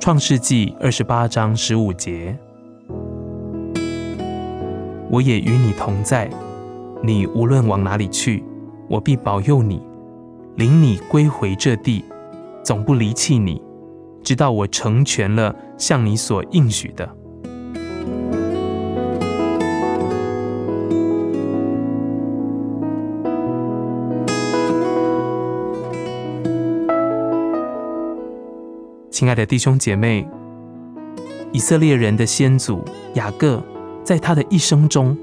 [0.00, 2.38] 创世纪二十八章十五节，
[5.10, 6.30] 我也与你同在，
[7.02, 8.44] 你无论往哪里去，
[8.88, 9.82] 我必保佑你，
[10.54, 12.04] 领你归回这地，
[12.62, 13.60] 总不离弃你，
[14.22, 17.16] 直到我成全了向你所应许的。
[29.18, 30.24] 亲爱的弟兄姐妹，
[31.50, 33.60] 以色列人的先祖雅各，
[34.04, 35.18] 在他的一生中，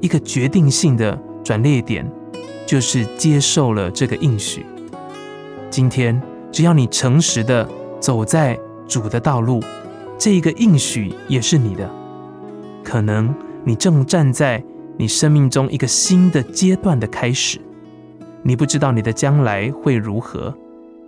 [0.00, 2.08] 一个决定性的转捩点，
[2.64, 4.64] 就是接受了这个应许。
[5.68, 7.68] 今天，只要你诚实的
[7.98, 9.60] 走在主的道路，
[10.16, 11.90] 这一个应许也是你的。
[12.84, 14.62] 可能你正站在
[14.96, 17.60] 你生命中一个新的阶段的开始，
[18.44, 20.56] 你不知道你的将来会如何，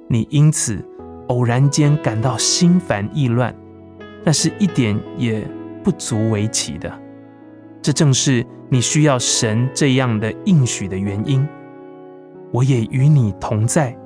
[0.08, 0.84] 你因此。
[1.33, 3.55] 偶然间感到心烦意乱，
[4.22, 5.42] 那是一点也
[5.83, 6.92] 不足为奇的。
[7.80, 11.48] 这正是你需要神这样的应许的原因。
[12.52, 13.97] 我也与你同在，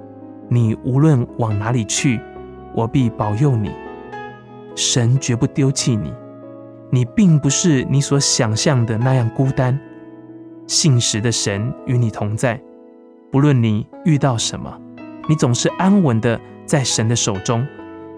[0.48, 2.20] 你无论往哪里去，
[2.72, 3.72] 我必保佑你。
[4.76, 6.14] 神绝不丢弃你，
[6.92, 9.76] 你并不是你所想象的那样孤单。
[10.68, 12.60] 信实的神与你同在，
[13.32, 14.80] 不论你遇到什么，
[15.28, 16.40] 你总是安稳的。
[16.66, 17.64] 在神的手中，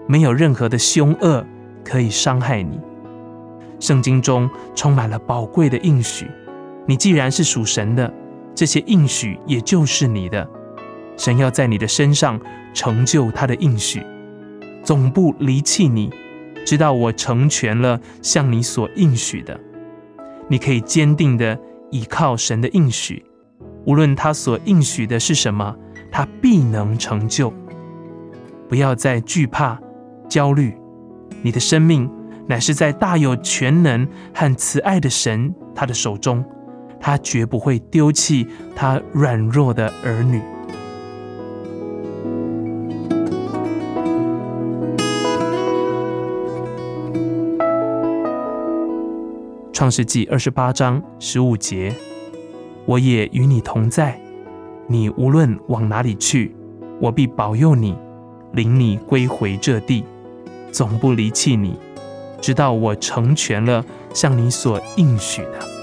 [0.07, 1.45] 没有任何的凶恶
[1.85, 2.79] 可以伤害你。
[3.79, 6.25] 圣经中充满了宝贵的应许，
[6.87, 8.11] 你既然是属神的，
[8.55, 10.49] 这些应许也就是你的。
[11.15, 12.41] 神要在你的身上
[12.73, 14.03] 成就他的应许，
[14.83, 16.11] 总不离弃你，
[16.65, 19.59] 直到我成全了向你所应许的。
[20.47, 21.55] 你可以坚定的
[21.91, 23.23] 倚靠神的应许，
[23.85, 25.75] 无论他所应许的是什么，
[26.11, 27.53] 他必能成就。
[28.67, 29.79] 不要再惧怕、
[30.27, 30.77] 焦虑，
[31.41, 32.09] 你的生命
[32.47, 36.43] 乃是在大有全能和慈爱的神他的手中，
[36.99, 40.41] 他绝不会丢弃他软弱的儿女。
[49.71, 51.95] 创世纪二十八章十五节，
[52.85, 54.19] 我也与你同在，
[54.91, 56.55] 你无论往哪里去，
[56.99, 57.95] 我必保佑你。
[58.53, 60.03] 领你归回这地，
[60.71, 61.77] 总不离弃你，
[62.41, 65.78] 直到我成全了向你所应许的。